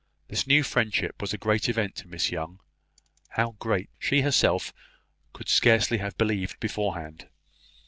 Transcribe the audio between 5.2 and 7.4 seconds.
could scarcely have believed beforehand.